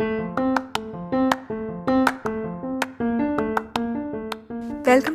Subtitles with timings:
[0.00, 0.46] Welcome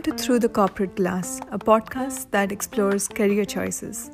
[0.01, 4.11] to Through the Corporate Glass, a podcast that explores career choices.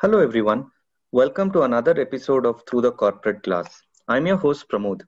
[0.00, 0.72] Hello, everyone.
[1.12, 3.80] Welcome to another episode of Through the Corporate Glass.
[4.08, 5.02] I'm your host, Pramod.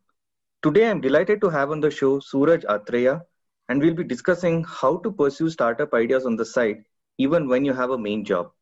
[0.63, 3.23] Today, I'm delighted to have on the show Suraj Atreya,
[3.69, 6.85] and we'll be discussing how to pursue startup ideas on the side,
[7.19, 8.53] even when you have a main job.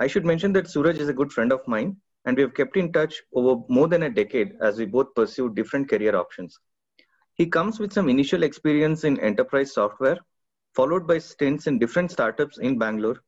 [0.00, 1.94] I should mention that Suraj is a good friend of mine,
[2.24, 5.52] and we have kept in touch over more than a decade as we both pursue
[5.52, 6.58] different career options.
[7.34, 10.16] He comes with some initial experience in enterprise software,
[10.74, 13.22] followed by stints in different startups in Bangalore,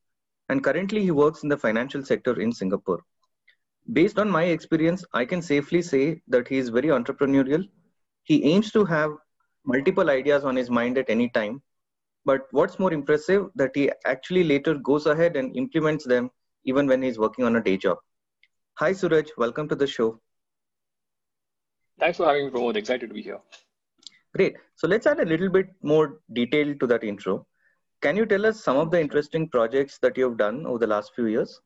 [0.49, 3.03] and currently he works in the financial sector in Singapore.
[3.91, 7.69] Based on my experience, I can safely say that he is very entrepreneurial.
[8.23, 9.11] He aims to have
[9.63, 11.61] multiple ideas on his mind at any time.
[12.25, 16.31] But what's more impressive, that he actually later goes ahead and implements them
[16.65, 17.97] even when he's working on a day job.
[18.75, 19.29] Hi, Suraj.
[19.37, 20.19] Welcome to the show.
[21.99, 22.75] Thanks for having me, Pramod.
[22.75, 23.39] Excited to be here.
[24.35, 24.55] Great.
[24.75, 27.45] So let's add a little bit more detail to that intro.
[28.01, 31.13] Can you tell us some of the interesting projects that you've done over the last
[31.15, 31.61] few years?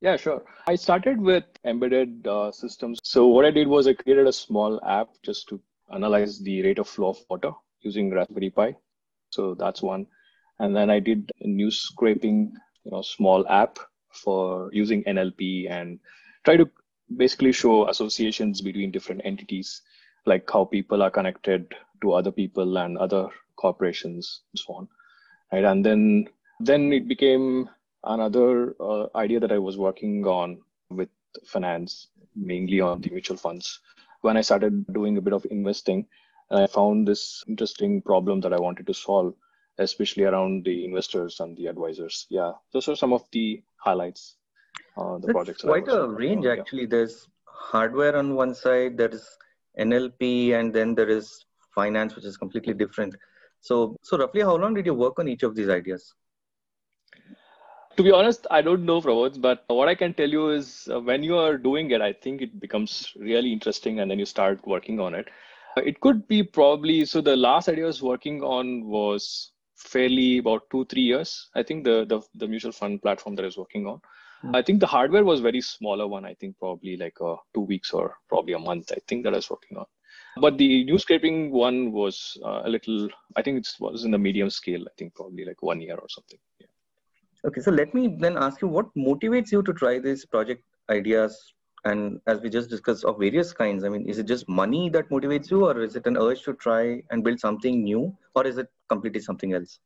[0.00, 0.44] Yeah, sure.
[0.66, 2.98] I started with embedded uh, systems.
[3.02, 5.60] So what I did was I created a small app just to
[5.92, 8.76] analyze the rate of flow of water using Raspberry Pi.
[9.30, 10.06] So that's one.
[10.58, 12.52] And then I did a news scraping,
[12.84, 13.78] you know, small app
[14.12, 15.98] for using NLP and
[16.44, 16.68] try to
[17.16, 19.82] basically show associations between different entities,
[20.26, 24.88] like how people are connected to other people and other corporations and so on.
[25.52, 25.64] Right.
[25.64, 26.28] And then
[26.60, 27.68] then it became
[28.04, 31.08] another uh, idea that I was working on with
[31.44, 33.80] finance, mainly on the mutual funds.
[34.20, 36.06] When I started doing a bit of investing,
[36.50, 39.34] I found this interesting problem that I wanted to solve,
[39.78, 42.26] especially around the investors and the advisors.
[42.30, 44.36] Yeah, those are some of the highlights.
[44.96, 45.62] Uh, the That's projects.
[45.62, 46.82] Quite a range, on, actually.
[46.82, 46.90] Yeah.
[46.90, 49.26] There's hardware on one side, there is
[49.78, 53.14] NLP, and then there is finance, which is completely different.
[53.60, 56.14] So, so roughly, how long did you work on each of these ideas?
[57.96, 61.00] to be honest, I don't know Pramod, but what I can tell you is uh,
[61.00, 64.66] when you are doing it, I think it becomes really interesting and then you start
[64.66, 65.28] working on it.
[65.76, 69.51] Uh, it could be probably, so the last idea I was working on was
[69.82, 71.50] fairly about two, three years.
[71.54, 73.96] I think the, the, the mutual fund platform that I was working on.
[74.44, 74.56] Mm-hmm.
[74.56, 76.24] I think the hardware was very smaller one.
[76.24, 78.92] I think probably like uh, two weeks or probably a month.
[78.92, 79.86] I think that I was working on.
[80.40, 83.08] But the news scraping one was uh, a little.
[83.36, 84.82] I think it was in the medium scale.
[84.82, 86.38] I think probably like one year or something.
[86.58, 86.66] Yeah.
[87.44, 91.52] Okay, so let me then ask you what motivates you to try these project ideas
[91.84, 95.08] and as we just discussed of various kinds i mean is it just money that
[95.10, 98.58] motivates you or is it an urge to try and build something new or is
[98.58, 99.78] it completely something else?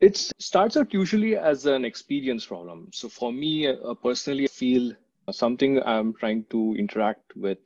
[0.00, 2.88] It starts out usually as an experience problem.
[2.92, 4.92] So for me uh, personally i feel
[5.30, 7.58] something i'm trying to interact with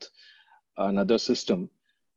[0.77, 1.71] another system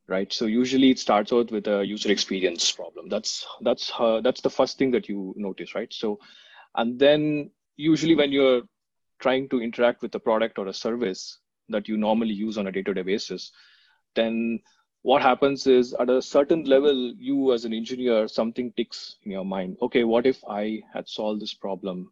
[0.08, 0.32] right?
[0.32, 3.08] So usually it starts out with a user experience problem.
[3.08, 5.92] That's that's uh, that's the first thing that you notice right?
[5.92, 6.18] So
[6.74, 8.62] and then usually when you're
[9.18, 12.72] trying to interact with a product or a service that you normally use on a
[12.72, 13.52] day-to-day basis,
[14.14, 14.60] then
[15.02, 19.44] what happens is at a certain level, you as an engineer, something ticks in your
[19.44, 19.76] mind.
[19.80, 22.10] Okay, what if I had solved this problem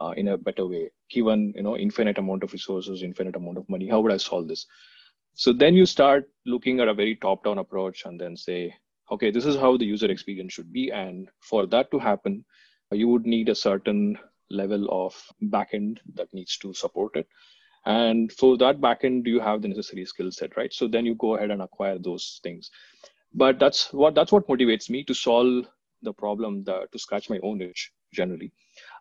[0.00, 3.68] uh, in a better way, given you know infinite amount of resources, infinite amount of
[3.68, 3.88] money?
[3.88, 4.66] How would I solve this?
[5.34, 8.74] So then you start looking at a very top-down approach, and then say,
[9.10, 12.44] okay, this is how the user experience should be, and for that to happen,
[12.90, 14.18] you would need a certain
[14.52, 15.14] level of
[15.44, 17.26] backend that needs to support it.
[17.84, 20.72] And for that backend, you have the necessary skill set, right?
[20.72, 22.70] So then you go ahead and acquire those things.
[23.34, 25.66] But that's what that's what motivates me to solve
[26.02, 28.52] the problem, the, to scratch my own itch generally.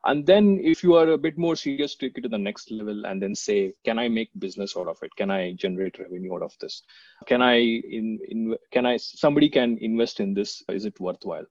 [0.06, 3.06] And then if you are a bit more serious, take it to the next level
[3.06, 5.16] and then say, can I make business out of it?
[5.16, 6.84] Can I generate revenue out of this?
[7.28, 10.63] Can I in, in can I somebody can invest in this?
[10.69, 11.45] Is it worthwhile?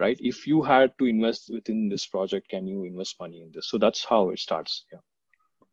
[0.00, 0.18] Right?
[0.20, 3.68] If you had to invest within this project, can you invest money in this?
[3.68, 4.84] So that's how it starts.
[4.92, 4.98] Yeah.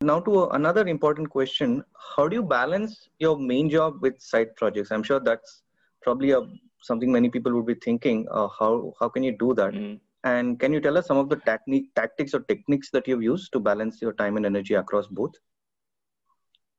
[0.01, 1.83] Now to another important question:
[2.15, 4.91] How do you balance your main job with side projects?
[4.91, 5.63] I'm sure that's
[6.03, 6.41] probably a,
[6.81, 8.27] something many people would be thinking.
[8.29, 9.73] Uh, how how can you do that?
[9.73, 9.95] Mm-hmm.
[10.23, 13.53] And can you tell us some of the technique, tactics or techniques that you've used
[13.53, 15.33] to balance your time and energy across both?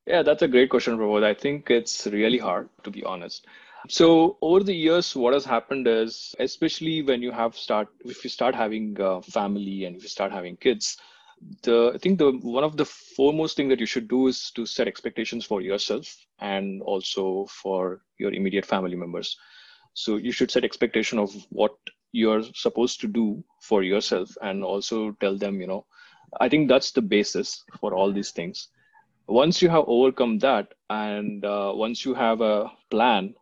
[0.06, 1.22] Yeah, that's a great question, Pramod.
[1.22, 3.46] I think it's really hard, to be honest.
[3.86, 8.30] So over the years, what has happened is, especially when you have start, if you
[8.30, 10.96] start having a family and if you start having kids,
[11.62, 14.66] the I think the one of the foremost thing that you should do is to
[14.66, 19.36] set expectations for yourself and also for your immediate family members.
[19.94, 21.76] So you should set expectation of what
[22.12, 25.86] you're supposed to do for yourself and also tell them, you know,
[26.40, 28.68] I think that's the basis for all these things
[29.28, 33.34] once you have overcome that and uh, once you have a plan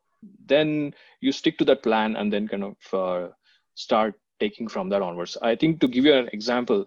[0.47, 3.29] then you stick to that plan and then kind of uh,
[3.75, 5.37] start taking from that onwards.
[5.43, 6.87] I think to give you an example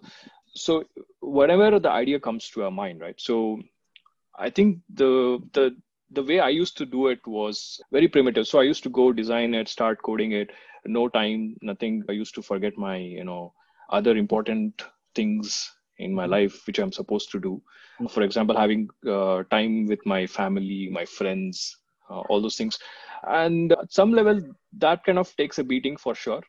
[0.54, 0.84] so
[1.20, 3.20] whenever the idea comes to our mind right?
[3.20, 3.60] So
[4.38, 5.76] i think the the
[6.12, 8.46] the way i used to do it was very primitive.
[8.46, 10.50] So i used to go design it start coding it
[10.86, 12.04] no time nothing.
[12.08, 13.52] I used to forget my you know
[13.90, 14.82] other important
[15.14, 17.62] things in my life which i'm supposed to do.
[18.08, 21.76] For example having uh, time with my family my friends
[22.10, 22.78] all those things.
[23.26, 24.40] And at some level
[24.78, 26.42] that kind of takes a beating for sure.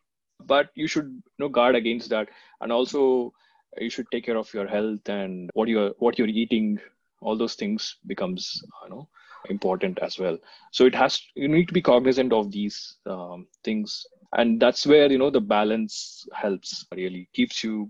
[0.46, 2.30] But you should you know guard against that.
[2.62, 3.34] And also
[3.78, 6.80] you should take care of your health and what you're what you're eating.
[7.22, 9.08] All those things becomes you know
[9.50, 10.38] important as well.
[10.72, 14.06] So it has you need to be cognizant of these um, things.
[14.34, 17.28] And that's where you know the balance helps really.
[17.34, 17.90] Keeps you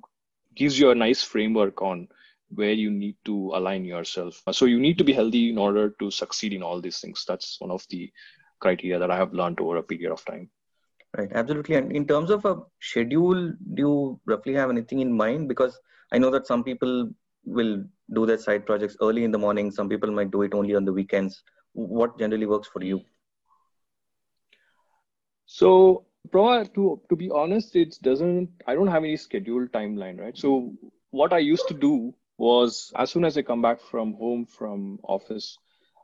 [0.56, 2.08] gives you a nice framework on
[2.56, 5.90] where you need to align yourself uh, so you need to be healthy in order
[6.00, 8.12] to succeed in all these things that's one of the
[8.60, 10.50] criteria that i have learned over a period of time
[11.18, 11.76] Right, absolutely.
[11.76, 15.50] And in terms of a schedule, do you roughly have anything in mind?
[15.50, 15.78] Because
[16.14, 17.10] I know that some people
[17.44, 17.84] will
[18.14, 20.86] do their side projects early in the morning, some people might do it only on
[20.86, 21.44] the weekends.
[21.74, 23.02] What generally works for you?
[25.46, 28.50] So, to to be honest, it doesn't.
[28.68, 30.38] I don't have any scheduled timeline, right?
[30.38, 30.74] So,
[31.10, 35.00] what I used to do was as soon as I come back from home from
[35.04, 35.58] office,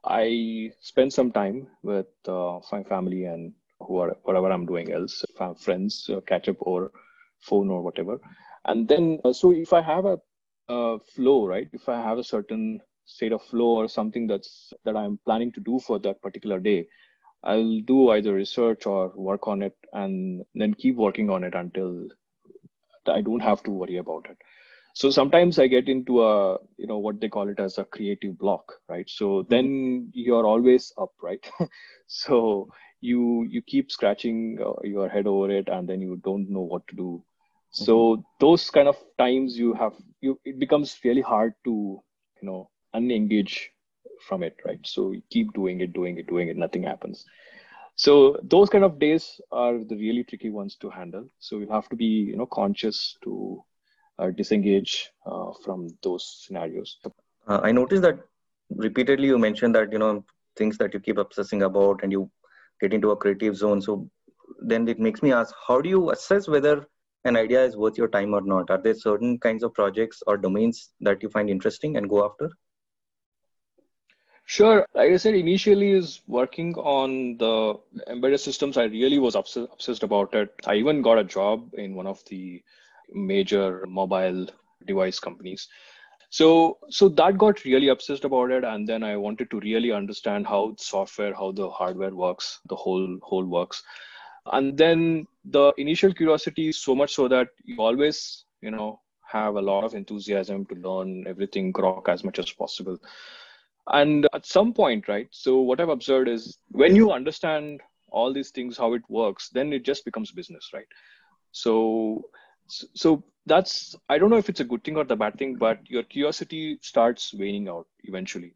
[0.06, 5.26] I spend some time with uh, my family and who are whatever I'm doing else,
[5.60, 6.92] friends, uh, catch up or
[7.40, 8.20] phone or whatever.
[8.66, 10.18] And then, uh, so if I have a,
[10.70, 11.68] a flow, right?
[11.74, 15.62] If I have a certain state of flow or something that's that I'm planning to
[15.62, 16.88] do for that particular day,
[17.44, 22.08] I'll do either research or work on it and then keep working on it until
[23.08, 24.38] I don't have to worry about it.
[24.98, 28.36] So sometimes I get into a, you know, what they call it as a creative
[28.40, 29.08] block, right?
[29.08, 31.52] So then you're always up, right?
[32.08, 32.68] so
[33.02, 36.88] you you keep scratching uh, your head over it and then you don't know what
[36.88, 37.24] to do
[37.70, 38.22] so mm-hmm.
[38.40, 42.02] those kind of times you have you it becomes really hard to
[42.42, 43.58] you know unengage
[44.28, 47.24] from it right so you keep doing it doing it doing it nothing happens
[47.96, 51.88] so those kind of days are the really tricky ones to handle so you have
[51.90, 53.64] to be you know conscious to
[54.26, 56.98] disengage uh, from those scenarios
[57.48, 58.20] uh, i noticed that
[58.70, 60.24] repeatedly you mentioned that you know
[60.56, 62.30] things that you keep obsessing about and you
[62.82, 64.10] get into a creative zone so
[64.60, 66.86] then it makes me ask how do you assess whether
[67.26, 70.38] an idea is worth your time or not are there certain kinds of projects or
[70.38, 72.50] domains that you find interesting and go after
[74.50, 74.86] Sure.
[74.96, 77.78] Like I said, initially is working on the
[78.10, 78.78] embedded systems.
[78.78, 80.54] I really was obs- obsessed about it.
[80.66, 82.64] I even got a job in one of the
[83.14, 84.48] major mobile
[84.86, 85.68] device companies.
[86.30, 90.46] So so that got really obsessed about it and then i wanted to really understand
[90.46, 93.82] how software how the hardware works the whole whole works.
[94.52, 99.56] And then the initial curiosity is so much so that you always you know have
[99.56, 102.98] a lot of enthusiasm to learn everything grok as much as possible.
[103.88, 108.52] And at some point right so what i've observed is when you understand all these
[108.52, 110.88] things how it works then it just becomes business right?
[111.52, 112.26] So
[112.68, 115.80] so that's i don't know if it's a good thing or the bad thing but
[115.90, 118.54] your curiosity starts waning out eventually.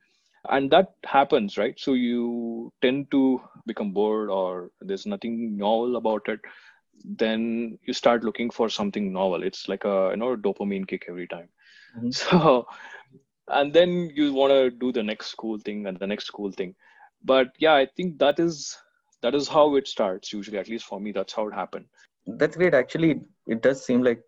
[0.49, 1.79] And that happens right?
[1.79, 6.39] So you tend to become bored or there's nothing novel about it
[7.05, 9.43] then you start looking for something novel.
[9.43, 11.49] It's like a you know a dopamine kick every time.
[11.97, 12.11] Mm-hmm.
[12.21, 12.67] so
[13.47, 16.75] and then you want to do the next cool thing and the next cool thing.
[17.23, 18.77] But yeah i think that is
[19.21, 21.85] that is how it starts usually at least for me that's how it happened.
[22.27, 22.73] That's great.
[22.73, 24.21] Actually it does seem like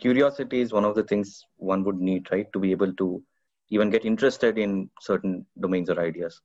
[0.00, 3.22] curiosity is one of the things one would need right to be able to
[3.70, 6.40] even get interested in certain domains or ideas.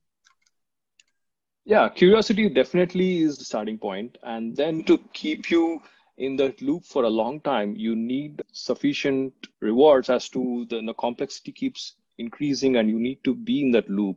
[1.64, 4.18] Yeah curiosity definitely is the starting point.
[4.22, 5.80] And then to keep you
[6.18, 10.94] in that loop for a long time you need sufficient rewards as to the, the
[10.94, 14.16] complexity keeps increasing and you need to be in that loop.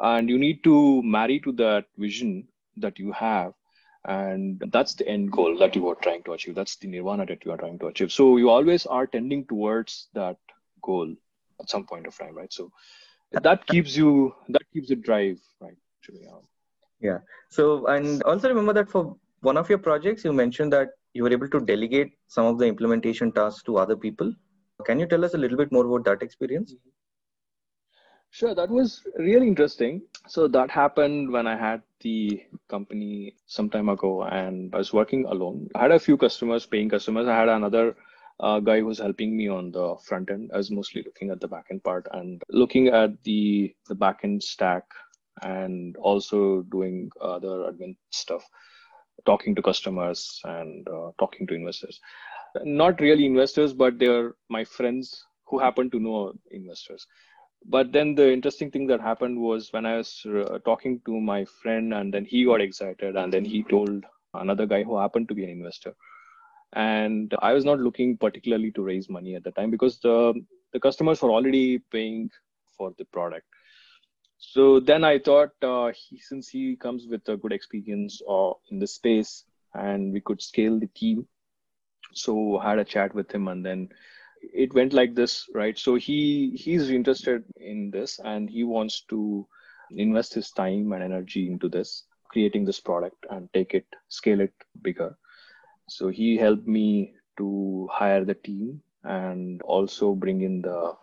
[0.00, 3.52] And you need to marry to that vision that you have
[4.04, 6.54] and that's the end goal that you are trying to achieve.
[6.54, 8.12] That's the nirvana that you are trying to achieve.
[8.12, 10.36] So you always are tending towards that
[10.82, 11.14] goal
[11.60, 12.52] at some point of time right?
[12.52, 12.70] So
[13.32, 16.40] that keeps you that keeps the drive right actually um,
[17.00, 17.18] yeah.
[17.50, 21.32] So and also remember that for one of your projects you mentioned that you were
[21.32, 24.32] able to delegate some of the implementation tasks to other people.
[24.84, 26.72] Can you tell us a little bit more about that experience?
[26.72, 27.01] Mm-hmm.
[28.32, 30.02] Sure, that was really interesting.
[30.26, 35.26] So that happened when I had the company some time ago and I was working
[35.26, 35.68] alone.
[35.76, 37.28] I had a few customers, paying customers.
[37.28, 37.96] I had another
[38.40, 40.50] a guy who was helping me on the front end.
[40.52, 44.84] I was mostly looking at the backend part and looking at the the backend stack
[45.42, 48.44] and also doing other admin stuff,
[49.26, 52.00] talking to customers and uh, talking to investors.
[52.64, 57.06] Not really investors, but they're my friends who happen to know investors.
[57.64, 61.44] But then the interesting thing that happened was when I was uh, talking to my
[61.44, 64.04] friend, and then he got excited, and then he told
[64.34, 65.94] another guy who happened to be an investor.
[66.72, 70.34] And I was not looking particularly to raise money at the time because the
[70.72, 72.30] the customers were already paying
[72.76, 73.46] for the product
[74.44, 78.80] so then I thought, uh, he, since he comes with a good experience uh, in
[78.80, 81.28] the space, and we could scale the team,
[82.12, 83.90] so I had a chat with him, and then
[84.42, 85.78] it went like this, right?
[85.78, 89.46] So he he's interested in this, and he wants to
[89.90, 94.52] invest his time and energy into this, creating this product and take it, scale it
[94.82, 95.16] bigger.
[95.88, 100.94] So he helped me to hire the team and also bring in the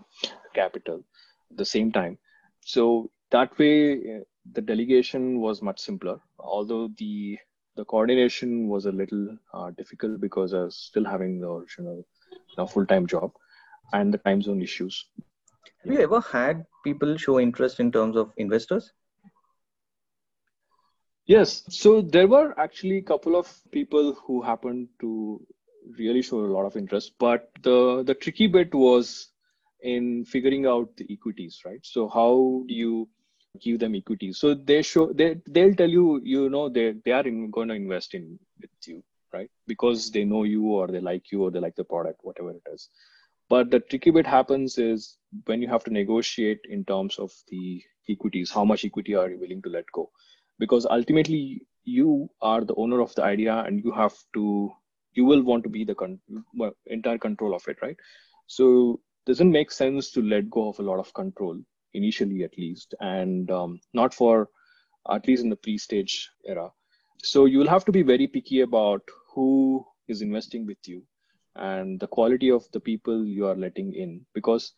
[0.54, 1.04] capital
[1.52, 2.18] at the same time.
[2.62, 4.22] So that way
[4.54, 7.38] the delegation was much simpler although the
[7.76, 12.04] the coordination was a little uh, difficult because i was still having the original
[12.60, 13.32] know, full-time job
[13.94, 15.06] and the time zone issues.
[15.84, 18.92] Have you ever had people show interest in terms of investors?
[21.26, 21.64] Yes.
[21.70, 25.46] So there were actually a couple of people who happened to
[25.98, 29.30] really show a lot of interest but the the tricky bit was
[29.82, 31.80] in figuring out the equities right?
[31.84, 33.10] So how do you
[33.60, 37.26] give them equity so they show they they'll tell you you know they they are
[37.28, 39.50] in, going to invest in with you right?
[39.68, 42.64] Because they know you or they like you or they like the product whatever it
[42.74, 42.90] is.
[43.50, 47.82] But the tricky bit happens is when you have to negotiate in terms of the
[48.10, 50.10] equities how much equity are you willing to let go?
[50.60, 54.72] Because ultimately you are the owner of the idea and you have to
[55.14, 56.20] you will want to be the con-
[56.86, 57.98] entire control of it right?
[58.48, 61.60] So doesn't make sense to let go of a lot of control
[61.94, 64.50] initially at least, and um, not for
[65.10, 66.72] at least in the pre-stage era.
[67.24, 69.02] So you will have to be very picky about
[69.34, 71.04] who is investing with you
[71.56, 74.74] and the quality of the people you are letting in because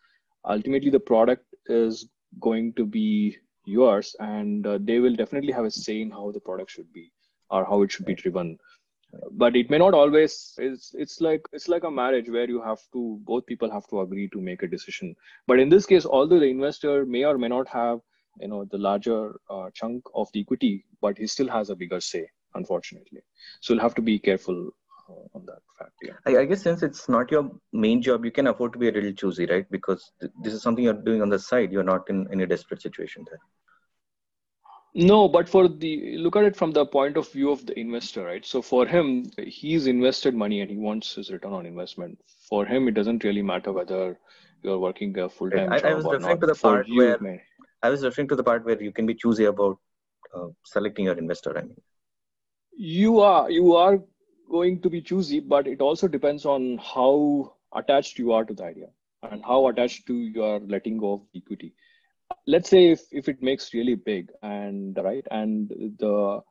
[0.45, 5.71] ultimately the product is going to be yours and uh, they will definitely have a
[5.71, 7.11] say in how the product should be
[7.49, 8.57] or how it should be driven.
[9.31, 12.79] But it may not always it's it's like it's like a marriage where you have
[12.93, 15.15] to both people have to agree to make a decision.
[15.47, 17.99] But in this case although the investor may or may not have
[18.39, 21.99] you know the larger uh, chunk of the equity but he still has a bigger
[21.99, 23.21] say unfortunately.
[23.61, 24.71] So you'll have to be careful
[25.09, 26.13] uh, on that fact yeah.
[26.25, 28.91] I, I, guess since it's not your main job you can afford to be a
[28.91, 29.69] little choosy right?
[29.71, 31.71] Because th- this is something you're doing on the side.
[31.71, 33.39] You're not in any desperate situation there.
[34.93, 38.25] No, but for the look at it from the point of view of the investor,
[38.25, 38.45] right?
[38.45, 42.19] So for him, he's invested money and he wants his return on investment.
[42.49, 44.19] For him, it doesn't really matter whether
[44.63, 47.41] you're working a full time job I was referring to the part you, where may-
[47.83, 49.77] I was referring to the part where you can be choosy about
[50.35, 51.57] uh, selecting your investor.
[51.57, 51.81] I mean,
[52.71, 53.99] you are you are
[54.49, 58.63] going to be choosy, but it also depends on how attached you are to the
[58.63, 58.87] idea
[59.23, 61.73] and how attached to your letting go of equity
[62.47, 65.69] let's say if, if it makes really big and right and
[65.99, 66.41] the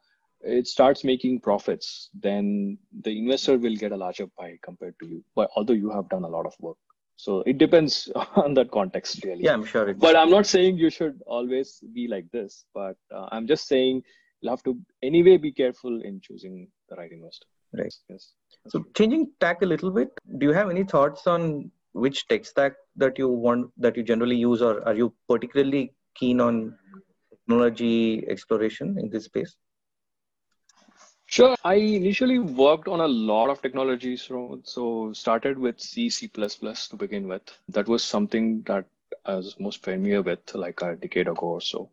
[0.42, 5.25] it starts making profits then the investor will get a larger pie compared to you
[5.34, 6.76] but although you have done a lot of work
[7.24, 7.94] so it depends
[8.44, 9.44] on that context really.
[9.44, 12.96] Yeah i'm sure it but i'm not saying you should always be like this but
[13.14, 14.02] uh, i'm just saying
[14.40, 17.46] you'll have to anyway be careful in choosing the right investor.
[17.72, 17.94] Right.
[18.08, 18.32] Yes
[18.68, 20.08] so changing tack a little bit
[20.38, 24.36] do you have any thoughts on which tech stack that you want that you generally
[24.36, 26.74] use or are you particularly keen on
[27.30, 29.56] technology exploration in this space
[31.30, 31.54] Sure.
[31.64, 34.28] I initially worked on a lot of technologies.
[34.64, 37.42] So started with C, C++ to begin with.
[37.68, 38.84] That was something that
[39.25, 41.88] I was most familiar with like a decade ago or so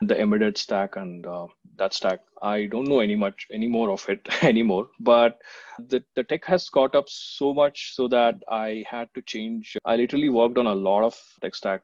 [0.00, 2.20] the embedded stack and uh, that stack.
[2.40, 5.38] I don't know any much any more of it anymore, but
[5.78, 9.76] the, the tech has caught up so much so that I had to change.
[9.84, 11.82] I literally worked on a lot of tech stack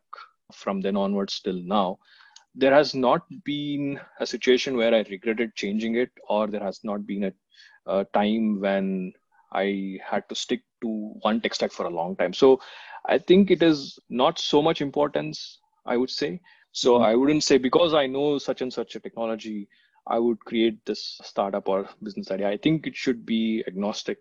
[0.53, 1.99] from then onwards till now.
[2.55, 7.07] There has not been a situation where I regretted changing it, or there has not
[7.07, 7.33] been a,
[7.87, 9.13] a time when
[9.53, 10.89] I had to stick to
[11.21, 12.33] one tech stack for a long time.
[12.33, 12.61] So
[13.07, 16.41] I think it is not so much importance, I would say.
[16.73, 17.05] So mm-hmm.
[17.05, 19.69] I wouldn't say because I know such and such a technology,
[20.07, 22.49] I would create this startup or business idea.
[22.49, 24.19] I think it should be agnostic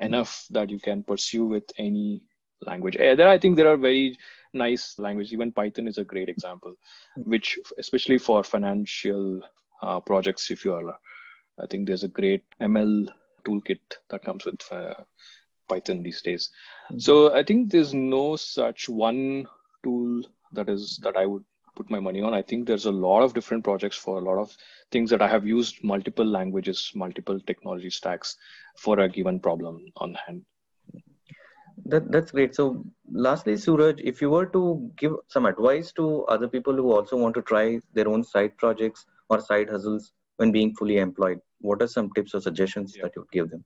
[0.00, 2.22] enough that you can pursue with any
[2.62, 2.96] language.
[2.96, 4.16] Eh, there, I think there are very
[4.52, 5.32] nice language.
[5.32, 6.74] Even Python is a great example,
[7.16, 9.40] which especially for financial
[9.82, 10.98] uh, projects, if you are,
[11.60, 13.08] I think there's a great ML
[13.44, 14.94] toolkit that comes with uh,
[15.68, 16.50] Python these days.
[16.90, 16.98] Mm-hmm.
[16.98, 19.46] So I think there's no such one
[19.82, 21.44] tool that is that I would
[21.76, 22.34] put my money on.
[22.34, 24.56] I think there's a lot of different projects for a lot of
[24.90, 28.36] things that I have used multiple languages, multiple technology stacks
[28.76, 30.42] for a given problem on hand.
[31.86, 32.54] That, that's great.
[32.54, 37.16] So, lastly, Suraj, if you were to give some advice to other people who also
[37.16, 41.82] want to try their own side projects or side hustles when being fully employed, what
[41.82, 43.02] are some tips or suggestions yeah.
[43.02, 43.64] that you would give them?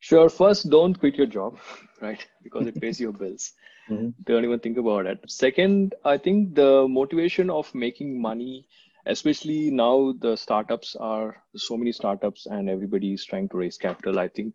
[0.00, 0.28] Sure.
[0.28, 1.58] First, don't quit your job,
[2.00, 2.26] right?
[2.42, 3.52] Because it pays your bills.
[3.90, 4.10] Mm-hmm.
[4.26, 5.18] Don't even think about it.
[5.26, 8.68] Second, I think the motivation of making money,
[9.06, 14.20] especially now the startups are so many startups and everybody is trying to raise capital.
[14.20, 14.54] I think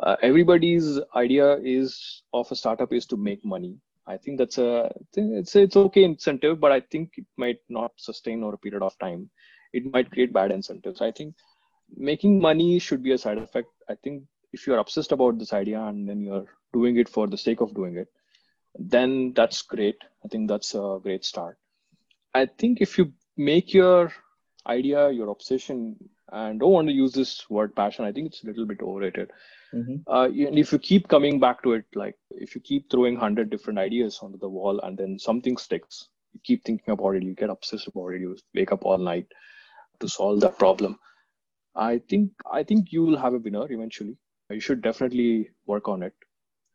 [0.00, 3.76] uh, everybody's idea is of a startup is to make money.
[4.06, 8.42] I think that's a it's it's okay incentive, but I think it might not sustain
[8.42, 9.30] over a period of time.
[9.72, 11.00] It might create bad incentives.
[11.00, 11.34] I think
[11.96, 13.68] making money should be a side effect.
[13.88, 17.38] I think if you're obsessed about this idea and then you're doing it for the
[17.38, 18.08] sake of doing it,
[18.78, 19.96] then that's great.
[20.24, 21.58] I think that's a great start.
[22.34, 24.12] I think if you make your
[24.66, 25.96] idea your obsession
[26.32, 29.30] and don't want to use this word passion, I think it's a little bit overrated.
[29.74, 29.96] Mm-hmm.
[30.06, 33.50] Uh, and if you keep coming back to it, like if you keep throwing hundred
[33.50, 37.34] different ideas onto the wall and then something sticks, you keep thinking about it, you
[37.34, 39.26] get obsessed about it, you wake up all night
[40.00, 40.98] to solve that problem.
[41.74, 44.16] I think I think you will have a winner eventually.
[44.50, 46.14] You should definitely work on it.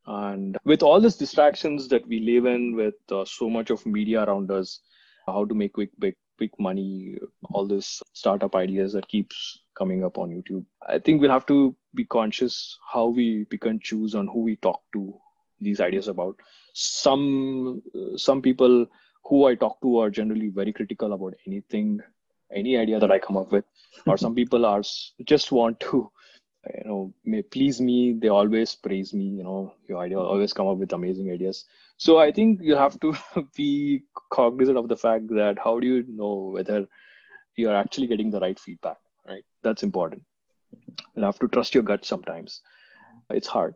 [0.07, 4.23] And with all these distractions that we live in, with uh, so much of media
[4.23, 4.79] around us,
[5.25, 7.17] how to make quick, big, quick money,
[7.51, 10.65] all this startup ideas that keeps coming up on YouTube.
[10.88, 14.56] I think we'll have to be conscious how we pick and choose on who we
[14.58, 15.15] talk to
[15.60, 16.39] these ideas about.
[16.74, 17.82] Some
[18.15, 18.88] some people
[19.25, 22.00] who I talk to are generally very critical about anything,
[22.53, 23.65] any idea that I come up with,
[24.06, 24.82] or some people are
[25.25, 26.12] just want to
[26.75, 30.67] you know may please me they always praise me you know your idea always come
[30.67, 31.65] up with amazing ideas.
[31.97, 33.15] So i think you have to
[33.55, 36.86] be cognizant of the fact that how do you know whether
[37.55, 39.43] you're actually getting the right feedback right?
[39.63, 40.23] That's important.
[41.15, 42.62] You have to trust your gut sometimes.
[43.30, 43.75] It's hard.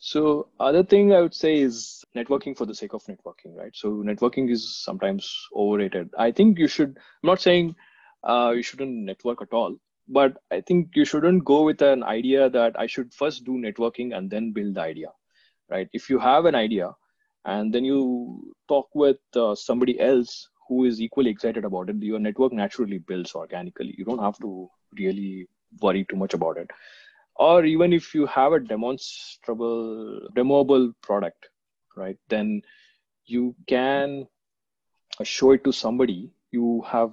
[0.00, 3.74] So other thing i would say is networking for the sake of networking right?
[3.74, 6.10] So networking is sometimes overrated.
[6.16, 7.74] I think you should i'm not saying
[8.24, 9.76] uh, you shouldn't network at all
[10.08, 14.16] but i think you shouldn't go with an idea that i should first do networking
[14.16, 15.08] and then build the idea
[15.70, 15.88] right?
[15.92, 16.92] If you have an idea
[17.44, 22.18] and then you talk with uh, somebody else who is equally excited about it your
[22.18, 23.94] network naturally builds organically.
[23.96, 24.68] You don't have to
[24.98, 25.48] really
[25.80, 26.70] worry too much about it.
[27.36, 31.48] Or even if you have a demonstrable demoable product
[31.96, 32.62] right then
[33.26, 34.26] you can
[35.22, 37.12] show it to somebody you have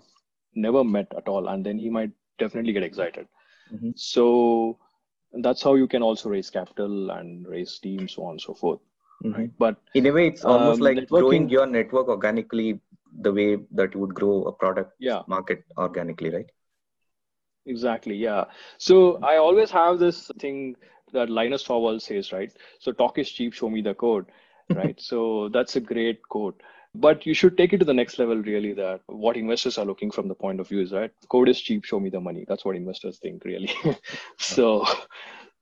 [0.53, 1.49] never met at all.
[1.49, 3.27] And then he might definitely get excited.
[3.73, 3.91] Mm-hmm.
[3.95, 4.77] So
[5.33, 8.79] that's how you can also raise capital and raise teams, so on and so forth.
[9.23, 9.39] Mm-hmm.
[9.39, 9.51] Right.
[9.57, 12.79] But in a way, it's almost um, like growing your network organically
[13.21, 15.21] the way that you would grow a product yeah.
[15.27, 16.49] market organically, right?
[17.65, 18.15] Exactly.
[18.15, 18.45] Yeah.
[18.77, 20.75] So I always have this thing
[21.13, 22.51] that Linus Torvalds says, right?
[22.79, 24.25] So talk is cheap, show me the code,
[24.69, 24.99] right?
[24.99, 26.61] so that's a great quote
[26.99, 30.11] but you should take it to the next level really that what investors are looking
[30.11, 32.45] from the point of view is right code is cheap show me the money.
[32.47, 33.71] That's what investors think really.
[34.37, 34.85] So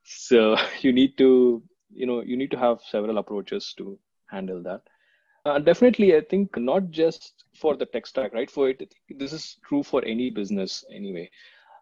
[0.03, 3.97] so you need to you know you need to have several approaches to
[4.29, 4.81] handle that.
[5.45, 9.57] Uh, definitely i think not just for the tech stack right for it this is
[9.67, 11.29] true for any business anyway.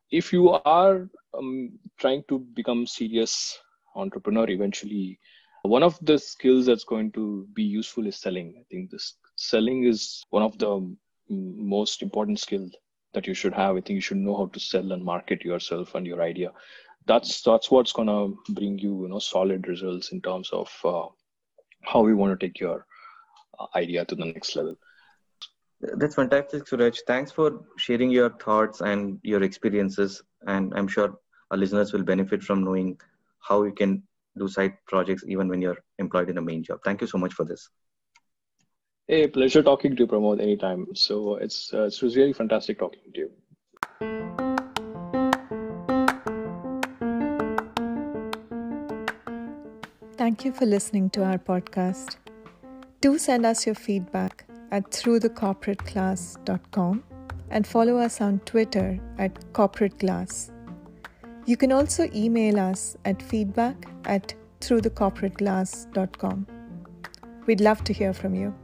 [0.09, 3.59] If you are um, trying to become serious
[3.95, 5.19] entrepreneur eventually
[5.63, 9.83] one of the skills that's going to be useful is selling i think this selling
[9.85, 10.95] is one of the
[11.29, 12.71] most important skills
[13.13, 13.75] that you should have.
[13.75, 16.51] I think you should know how to sell and market yourself and your idea.
[17.07, 21.07] That's that's what's gonna bring you, you know, solid results in terms of uh,
[21.83, 22.85] how we want to take your
[23.59, 24.75] uh, idea to the next level.
[25.81, 26.99] That's fantastic, Suraj.
[27.07, 30.21] Thanks for sharing your thoughts and your experiences.
[30.47, 31.15] And I'm sure
[31.51, 32.99] our listeners will benefit from knowing
[33.39, 34.03] how you can
[34.37, 36.79] do side projects even when you're employed in a main job.
[36.85, 37.69] Thank you so much for this.
[39.11, 40.95] Hey, pleasure talking to you, Pramod, anytime.
[40.95, 43.29] So it's uh, it was really fantastic talking to you.
[50.15, 52.15] Thank you for listening to our podcast.
[53.01, 57.03] Do send us your feedback at throughthecorporateglass.com
[57.49, 60.51] and follow us on Twitter at corporateglass.
[61.45, 66.47] You can also email us at feedback at throughthecorporateglass.com.
[67.45, 68.55] We'd love to hear from you.